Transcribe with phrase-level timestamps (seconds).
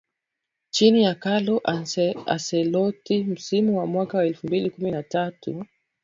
[0.69, 1.61] Chini ya Carlo
[2.27, 5.65] Ancelotti msimu wa mwaka wa elfu mbili kumi na tatu